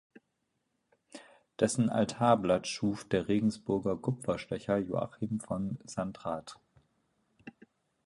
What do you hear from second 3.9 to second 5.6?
Kupferstecher Joachim